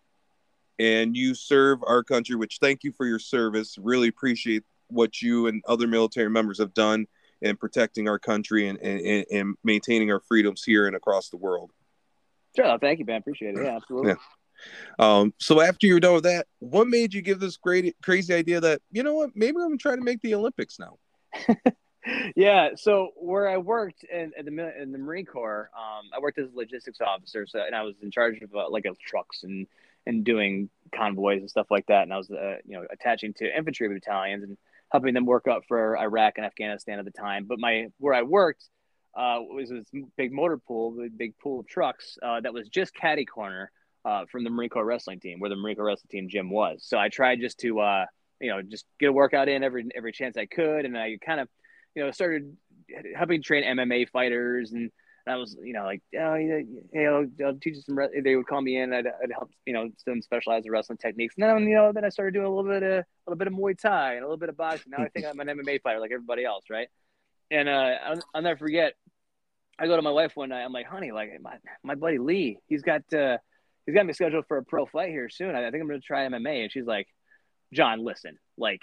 [0.79, 3.77] and you serve our country, which thank you for your service.
[3.79, 7.07] Really appreciate what you and other military members have done
[7.43, 11.71] in protecting our country and, and, and maintaining our freedoms here and across the world.
[12.57, 13.17] Sure, thank you, Ben.
[13.17, 13.63] Appreciate it.
[13.63, 14.13] Yeah, absolutely.
[14.13, 14.17] Yeah.
[14.99, 18.61] Um, so after you're done with that, what made you give this great crazy idea
[18.61, 20.97] that you know what, maybe I'm gonna try to make the Olympics now?
[22.37, 22.71] yeah.
[22.77, 26.51] So where I worked in, in the in the Marine Corps, um, I worked as
[26.53, 29.67] a logistics officer, so and I was in charge of uh, like trucks and
[30.07, 32.03] and doing convoys and stuff like that.
[32.03, 34.57] And I was uh, you know attaching to infantry battalions and
[34.93, 37.47] helping them work up for Iraq and Afghanistan at the time.
[37.47, 38.65] But my where I worked
[39.17, 39.87] uh, was this
[40.17, 43.71] big motor pool, the big pool of trucks uh, that was just caddy corner
[44.05, 46.85] uh, from the Marine Corps wrestling team, where the Marine Corps wrestling team gym was.
[46.85, 48.07] So I tried just to uh,
[48.41, 51.41] you know just get a workout in every every chance I could, and I kind
[51.41, 51.49] of
[51.95, 52.57] you know, started
[53.17, 54.91] helping train MMA fighters and
[55.27, 57.97] I was, you know, like, oh, hey, I'll, I'll teach you some.
[57.97, 58.21] Re-.
[58.23, 58.93] They would call me in.
[58.93, 61.35] I'd, I'd help, you know, them specialize in wrestling techniques.
[61.39, 63.47] And then, you know, then I started doing a little bit of, a little bit
[63.49, 64.93] of Muay Thai and a little bit of boxing.
[64.97, 66.89] Now I think I'm an MMA fighter like everybody else, right?
[67.51, 68.95] And uh, I'll, I'll never forget.
[69.79, 70.63] I go to my wife one night.
[70.63, 73.39] I'm like, honey, like my my buddy Lee, he's got uh,
[73.87, 75.55] he's got me scheduled for a pro fight here soon.
[75.55, 76.63] I, I think I'm going to try MMA.
[76.63, 77.09] And she's like,
[77.73, 78.83] John, listen, like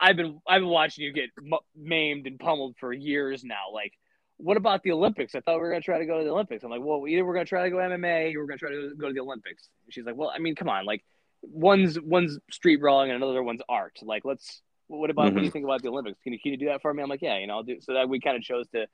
[0.00, 1.30] I've been I've been watching you get
[1.74, 3.72] maimed and pummeled for years now.
[3.72, 3.92] Like,
[4.36, 5.34] what about the Olympics?
[5.34, 6.62] I thought we were gonna try to go to the Olympics.
[6.64, 8.94] I'm like, well, either we're gonna try to go MMA or we're gonna try to
[8.96, 9.68] go to the Olympics.
[9.90, 11.04] she's like, well, I mean, come on, like,
[11.42, 13.98] one's one's street brawling and another one's art.
[14.02, 14.62] Like, let's.
[14.88, 15.34] What about mm-hmm.
[15.34, 16.20] what do you think about the Olympics?
[16.22, 17.02] Can you, can you do that for me?
[17.02, 17.80] I'm like, yeah, you know, I'll do.
[17.80, 18.86] So that we kind of chose to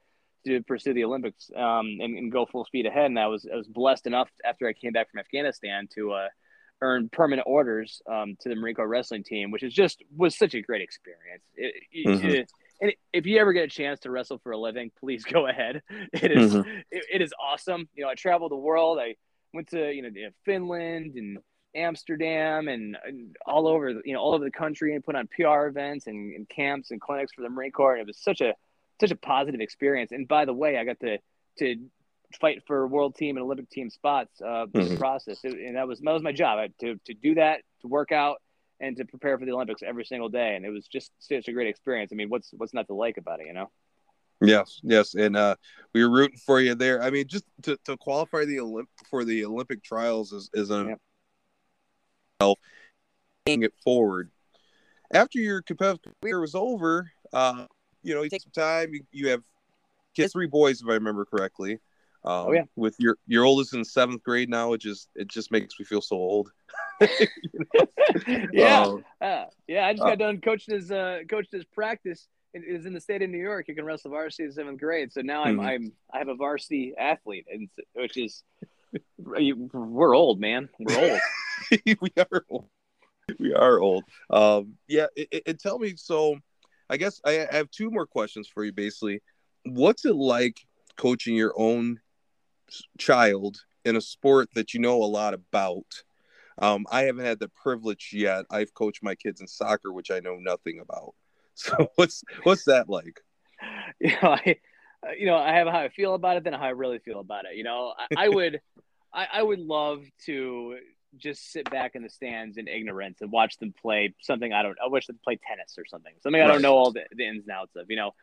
[0.46, 3.06] to pursue the Olympics um, and, and, go full speed ahead.
[3.06, 6.28] And I was I was blessed enough after I came back from Afghanistan to uh,
[6.82, 10.54] earn permanent orders um, to the Marine Corps wrestling team, which is just was such
[10.54, 11.42] a great experience.
[11.54, 11.74] It,
[12.06, 12.28] mm-hmm.
[12.28, 15.46] it, and if you ever get a chance to wrestle for a living, please go
[15.46, 15.82] ahead.
[16.12, 16.68] It is, mm-hmm.
[16.90, 17.88] it, it is awesome.
[17.94, 18.98] You know, I traveled the world.
[19.00, 19.14] I
[19.54, 20.10] went to you know
[20.44, 21.38] Finland and
[21.74, 25.66] Amsterdam and, and, all over you know all over the country and put on PR
[25.66, 27.94] events and, and camps and clinics for the Marine Corps.
[27.94, 28.54] And it was such a
[29.00, 30.12] such a positive experience.
[30.12, 31.18] And by the way, I got to
[31.58, 31.76] to
[32.36, 34.96] fight for world team and Olympic team spots uh, mm-hmm.
[34.96, 35.40] process.
[35.44, 38.12] It, and that was that was my job I, to to do that, to work
[38.12, 38.42] out,
[38.80, 40.56] and to prepare for the Olympics every single day.
[40.56, 42.10] And it was just such a great experience.
[42.12, 43.70] I mean, what's what's not to like about it, you know?
[44.40, 45.54] Yes, yes, and uh,
[45.94, 47.00] we were rooting for you there.
[47.00, 50.96] I mean, just to, to qualify the Olymp for the Olympic trials is is a
[52.40, 52.54] yeah.
[53.46, 54.30] paying it forward.
[55.12, 57.66] After your competitive career was over, uh,
[58.02, 58.92] you know, you take some time.
[58.94, 59.42] You, you have
[60.16, 61.78] kids, three boys, if I remember correctly.
[62.24, 62.64] Um, Oh, yeah.
[62.76, 66.00] With your your oldest in seventh grade now, it just it just makes me feel
[66.00, 66.50] so old.
[68.52, 69.86] Yeah, Um, uh, yeah.
[69.86, 72.28] I just uh, got done coaching his uh, coached his practice.
[72.54, 73.66] It is in the state of New York.
[73.68, 75.12] You can wrestle varsity in seventh grade.
[75.12, 75.66] So now I'm Mhm.
[75.66, 78.42] I'm I have a varsity athlete, and which is
[79.18, 80.68] we're old, man.
[80.78, 81.20] We're old.
[82.00, 82.66] we are old.
[83.38, 84.04] We are old.
[84.30, 85.06] Um, yeah,
[85.46, 85.94] and tell me.
[85.96, 86.36] So,
[86.90, 88.72] I guess I I have two more questions for you.
[88.72, 89.22] Basically,
[89.64, 90.58] what's it like
[90.96, 92.00] coaching your own
[92.98, 95.86] child in a sport that you know a lot about?
[96.58, 98.44] Um, I haven't had the privilege yet.
[98.50, 101.14] I've coached my kids in soccer, which I know nothing about.
[101.54, 103.20] So, what's what's that like?
[104.00, 104.56] you know, I,
[105.06, 107.20] uh, you know, I have how I feel about it than how I really feel
[107.20, 107.56] about it.
[107.56, 108.62] You know, I, I would,
[109.12, 110.78] I, I would love to
[111.18, 114.78] just sit back in the stands in ignorance and watch them play something I don't.
[114.82, 117.42] I wish them play tennis or something, something I don't know all the, the ins
[117.42, 117.90] and outs of.
[117.90, 118.14] You know,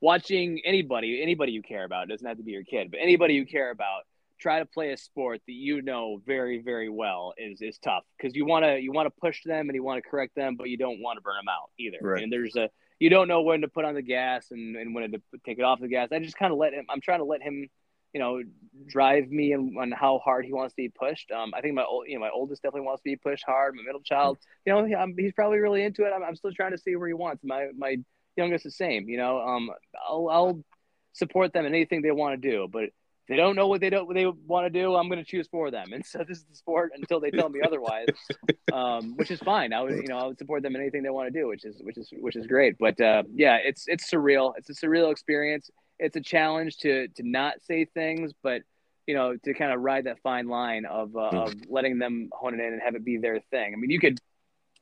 [0.00, 3.34] watching anybody, anybody you care about it doesn't have to be your kid, but anybody
[3.34, 4.02] you care about
[4.38, 8.34] try to play a sport that you know very very well is is tough because
[8.34, 10.68] you want to you want to push them and you want to correct them but
[10.68, 11.98] you don't want to burn them out either.
[12.00, 12.22] Right.
[12.22, 15.12] and there's a you don't know when to put on the gas and, and when
[15.12, 16.08] to take it off the gas.
[16.12, 17.68] I just kind of let him i'm trying to let him
[18.12, 18.42] you know
[18.86, 21.30] drive me and on how hard he wants to be pushed.
[21.30, 23.74] Um i think my old you know my oldest definitely wants to be pushed hard
[23.74, 26.12] my middle child you know I'm, he's probably really into it.
[26.14, 27.42] I'm, I'm still trying to see where he wants.
[27.44, 27.96] My my
[28.38, 29.70] youngest the same you know um
[30.08, 30.64] i'll i'll
[31.12, 32.92] support them in anything they want to do but if
[33.28, 35.48] they don't know what they don't what they want to do i'm going to choose
[35.48, 35.88] for them.
[35.92, 38.06] And so this is the sport until they tell me otherwise
[38.72, 39.72] um, which is fine.
[39.72, 41.64] I would you know i would support them in anything they want to do which
[41.64, 42.76] is which is which is great.
[42.78, 44.52] But uh, yeah it's it's surreal.
[44.56, 45.70] It's a surreal experience.
[45.98, 48.62] It's a challenge to to not say things but
[49.06, 52.54] you know to kind of ride that fine line of uh, of letting them hone
[52.54, 53.74] it in and have it be their thing.
[53.74, 54.18] I mean you could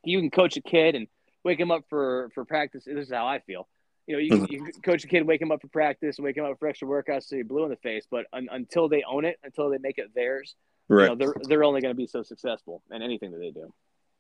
[0.05, 1.09] you can coach a kid and
[1.47, 3.67] wake him up for for practice this is how i feel
[4.07, 6.45] you know, you can, you coach a kid, wake him up for practice, wake him
[6.45, 8.07] up for extra workouts, so you're blue in the face.
[8.09, 10.55] But un, until they own it, until they make it theirs,
[10.89, 11.07] you Right.
[11.07, 13.73] know, they're they're only going to be so successful in anything that they do.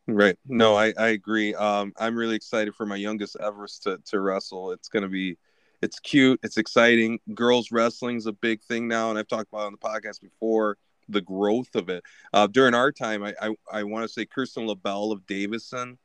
[0.08, 0.36] Right.
[0.46, 1.54] No, I, I agree.
[1.54, 4.72] Um, I'm really excited for my youngest Everest to, to wrestle.
[4.72, 5.36] It's going to be,
[5.82, 6.38] it's cute.
[6.42, 7.18] It's exciting.
[7.34, 9.10] Girls wrestling is a big thing now.
[9.10, 12.04] And I've talked about it on the podcast before the growth of it.
[12.32, 15.98] Uh, during our time, I, I, I want to say Kirsten LaBelle of Davison,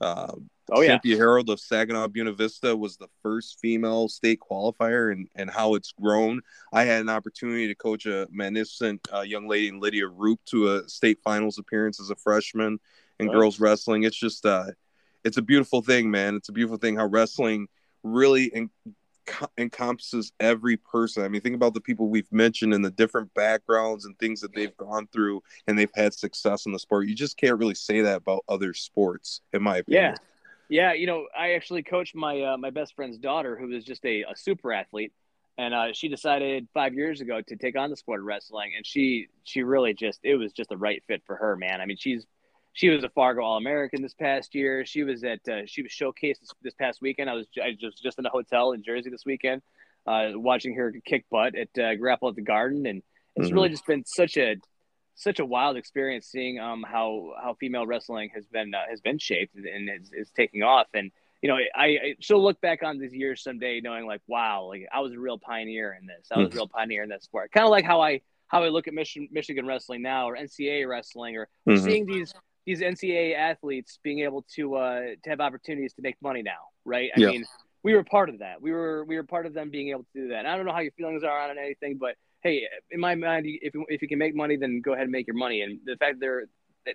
[0.00, 0.32] uh,
[0.74, 5.28] Oh yeah, Cynthia Harold of Saginaw Buena Vista was the first female state qualifier, and,
[5.36, 6.40] and how it's grown.
[6.72, 10.88] I had an opportunity to coach a magnificent uh, young lady, Lydia Roop, to a
[10.88, 12.80] state finals appearance as a freshman
[13.20, 14.04] in girls wrestling.
[14.04, 14.66] It's just, uh,
[15.24, 16.36] it's a beautiful thing, man.
[16.36, 17.68] It's a beautiful thing how wrestling
[18.02, 18.70] really en-
[19.58, 21.22] encompasses every person.
[21.22, 24.54] I mean, think about the people we've mentioned and the different backgrounds and things that
[24.54, 27.06] they've gone through, and they've had success in the sport.
[27.06, 30.04] You just can't really say that about other sports, in my opinion.
[30.04, 30.14] yeah,
[30.72, 30.94] yeah.
[30.94, 34.22] You know, I actually coached my uh, my best friend's daughter, who was just a,
[34.22, 35.12] a super athlete,
[35.58, 38.86] and uh, she decided five years ago to take on the sport of wrestling, and
[38.86, 41.80] she she really just it was just the right fit for her, man.
[41.80, 42.26] I mean, she's
[42.72, 44.86] she was a Fargo All American this past year.
[44.86, 47.28] She was at uh, she was showcased this, this past weekend.
[47.28, 49.60] I was I was just in a hotel in Jersey this weekend,
[50.06, 53.02] uh, watching her kick butt at uh, Grapple at the Garden, and
[53.36, 53.54] it's Mhm.
[53.54, 54.56] really just been such a
[55.14, 59.18] such a wild experience seeing um how how female wrestling has been uh, has been
[59.18, 60.86] shaped and is, is taking off.
[60.94, 61.10] And
[61.42, 64.86] you know I, I she'll look back on these years someday knowing like wow like
[64.92, 66.28] I was a real pioneer in this.
[66.32, 67.52] I was a real pioneer in that sport.
[67.52, 70.88] Kind of like how I how I look at Michigan Michigan wrestling now or NCAA
[70.88, 71.84] wrestling or Mhm.
[71.84, 76.42] seeing these these NCAA athletes being able to uh to have opportunities to make money
[76.42, 77.10] now right?
[77.14, 77.26] I Yeah.
[77.28, 77.44] mean
[77.84, 78.60] we were part of that.
[78.62, 80.38] We were we were part of them being able to do that.
[80.40, 83.46] And I don't know how your feelings are on anything but hey, in my mind,
[83.46, 85.62] if you, if you can make money, then go ahead and make your money.
[85.62, 86.44] And the fact they're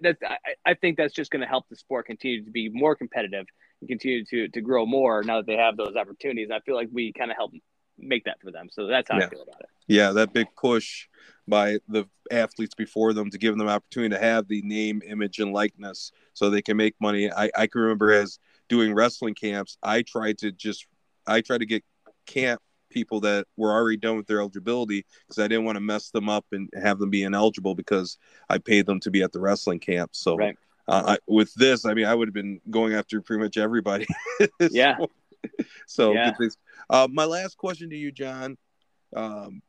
[0.02, 2.96] that I, I think that's just going to help the sport continue to be more
[2.96, 3.46] competitive
[3.80, 6.50] and continue to to grow more now that they have those opportunities.
[6.54, 7.54] I feel like we kind of help
[7.98, 8.68] make that for them.
[8.72, 9.28] So that's how Yeah.
[9.28, 9.70] I feel about it.
[9.88, 11.08] yeah, that big push
[11.48, 15.54] by the athletes before them to give them opportunity to have the name, image, and
[15.54, 17.32] likeness so they can make money.
[17.32, 20.86] I, I can remember as doing wrestling camps, I tried to just
[21.26, 21.84] I tried to get
[22.26, 26.10] camp people that were already done with their eligibility because I didn't want to mess
[26.10, 28.18] them up and have them be ineligible because
[28.50, 30.12] I paid them to be at the wrestling camp.
[30.14, 30.58] So Right.
[30.88, 34.08] uh, I, with this, I mean, I would have been going after pretty much everybody.
[34.72, 34.98] Yeah.
[35.88, 36.26] so Yeah.
[36.30, 36.58] good things.
[36.90, 38.58] Uh, my last question to you, John.
[39.16, 39.62] Um,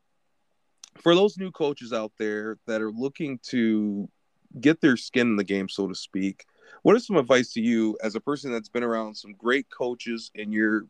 [0.98, 4.08] for those new coaches out there that are looking to
[4.60, 6.44] get their skin in the game, so to speak,
[6.82, 10.30] what is some advice to you as a person that's been around some great coaches
[10.34, 10.86] in your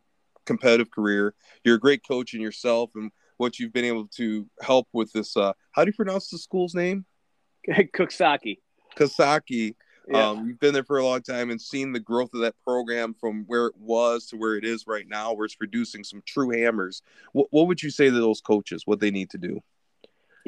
[0.49, 1.35] competitive career?
[1.63, 5.37] You're a great coach in yourself, and what you've been able to help with this.
[5.37, 7.05] Uh, how do you pronounce the school's name?
[7.69, 8.57] Coxsackie.
[8.97, 9.75] Kasaki.
[10.07, 10.29] Yeah.
[10.29, 13.13] Um, you've been there for a long time and seen the growth of that program
[13.13, 16.49] from where it was to where it is right now, where it's producing some true
[16.49, 17.03] hammers.
[17.31, 18.83] What, what would you say to those coaches?
[18.85, 19.59] What they need to do?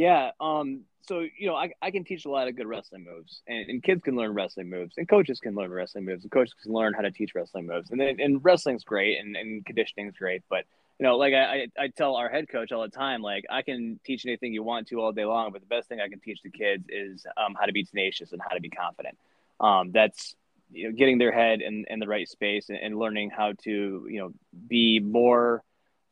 [0.02, 0.32] Yeah.
[0.40, 0.82] Um.
[1.04, 3.84] So you know, I, I can teach a lot of good wrestling moves, and, and
[3.84, 6.94] kids can learn wrestling moves, and coaches can learn wrestling moves, and coaches can learn
[6.94, 10.66] how to teach wrestling moves, and then and wrestling's great, and, and conditioning's great, but
[11.00, 14.00] you know, like I, I tell our head coach all the time, like I can
[14.04, 16.42] teach anything you want to all day long, but the best thing I can teach
[16.44, 19.18] the kids is um, how to be tenacious and how to be confident.
[19.60, 20.36] Um, that's
[20.72, 24.08] you know, getting their head in, in the right space and, and learning how to,
[24.10, 24.32] you know,
[24.68, 25.64] be more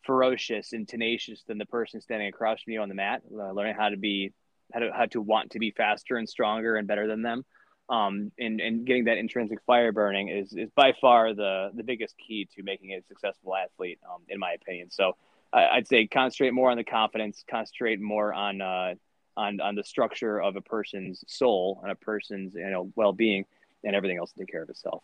[0.03, 3.21] ferocious and tenacious than the person standing across from you on the mat.
[3.31, 4.33] Uh, learning how to be,
[4.73, 7.45] how to, how to want to be faster and stronger and better than them
[7.89, 12.15] um, and, and getting that intrinsic fire burning is, is by far the, the biggest
[12.17, 14.91] key to making a successful athlete, um, in my opinion.
[14.91, 15.15] So
[15.51, 18.93] I, would say concentrate more on the confidence, concentrate more on, uh,
[19.35, 23.45] on, on the structure of a person's soul and a person's, you know, well-being
[23.83, 25.01] and everything else to take care of itself.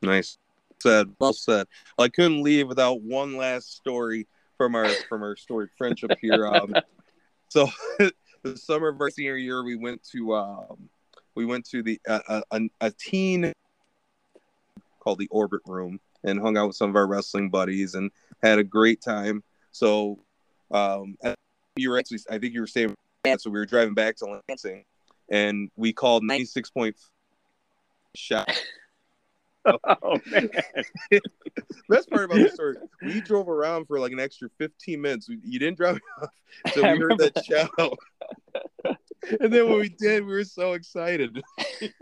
[0.00, 0.38] Nice
[0.84, 1.14] said.
[1.18, 1.66] Well said.
[1.98, 6.46] I couldn't leave without one last story from our, from our story friendship here.
[6.46, 6.74] Um,
[7.48, 7.68] so
[7.98, 10.88] the summer of our senior year, we went to, um,
[11.34, 13.52] we went to the uh, a, a teen
[15.00, 18.10] called the Orbit Room and hung out with some of our wrestling buddies and
[18.42, 19.42] had a great time.
[19.72, 20.20] So
[20.70, 21.16] um,
[21.76, 22.94] you were actually, I think you were staying,
[23.38, 24.84] so we were driving back to Lansing,
[25.30, 26.96] and we called ninety six point
[28.14, 28.48] shot.
[30.02, 30.50] oh man!
[31.88, 35.28] Best part about the story, we drove around for like an extra fifteen minutes.
[35.28, 36.28] You didn't drive off,
[36.72, 37.70] so we heard that shout
[39.40, 41.42] and then when we did, we were so excited.
[41.80, 41.92] it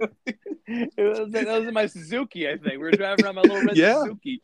[0.99, 2.73] was, that was in my Suzuki, I think.
[2.73, 4.01] We were driving around my little red yeah.
[4.01, 4.43] Suzuki.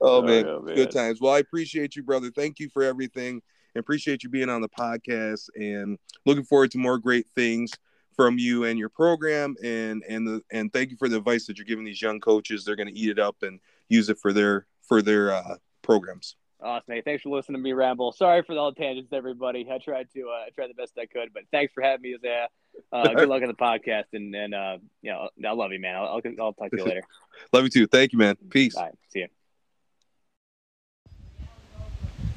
[0.00, 0.46] oh, man.
[0.46, 0.74] Oh, man.
[0.74, 1.20] good times.
[1.20, 2.30] Well, I appreciate you, brother.
[2.30, 3.42] Thank you for everything.
[3.76, 7.72] I appreciate you being on the podcast, and looking forward to more great things
[8.14, 9.56] from you and your program.
[9.62, 12.64] And and the and thank you for the advice that you're giving these young coaches.
[12.64, 16.36] They're going to eat it up and use it for their for their uh, programs.
[16.62, 16.94] Awesome.
[16.94, 18.12] Hey, thanks for listening to me ramble.
[18.12, 19.66] Sorry for all the tangents, everybody.
[19.68, 22.14] I tried to uh, I tried the best I could, but thanks for having me,
[22.14, 22.48] Isaiah.
[22.92, 25.96] Uh, good luck on the podcast, and and uh, you know, I love you, man.
[25.96, 27.02] I'll, I'll, I'll talk to you later.
[27.52, 27.86] love you too.
[27.86, 28.36] Thank you, man.
[28.50, 28.74] Peace.
[28.74, 28.90] Bye.
[29.08, 29.28] See you.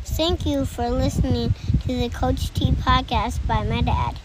[0.04, 4.18] Thank you for listening to the Coach T podcast by my dad.